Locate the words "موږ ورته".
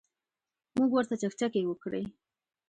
0.77-1.15